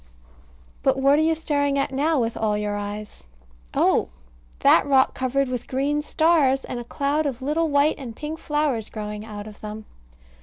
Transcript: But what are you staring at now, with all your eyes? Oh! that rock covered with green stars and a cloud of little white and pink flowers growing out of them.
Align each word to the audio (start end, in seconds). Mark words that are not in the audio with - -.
But 0.81 0.97
what 0.97 1.19
are 1.19 1.21
you 1.21 1.35
staring 1.35 1.77
at 1.77 1.91
now, 1.91 2.19
with 2.19 2.35
all 2.35 2.57
your 2.57 2.75
eyes? 2.75 3.27
Oh! 3.75 4.09
that 4.61 4.83
rock 4.87 5.13
covered 5.13 5.47
with 5.47 5.67
green 5.67 6.01
stars 6.01 6.65
and 6.65 6.79
a 6.79 6.83
cloud 6.83 7.27
of 7.27 7.43
little 7.43 7.69
white 7.69 7.99
and 7.99 8.15
pink 8.15 8.39
flowers 8.39 8.89
growing 8.89 9.23
out 9.23 9.45
of 9.45 9.61
them. 9.61 9.85